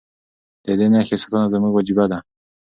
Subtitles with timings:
[0.65, 2.17] د دې نښې ساتنه زموږ وجیبه ده.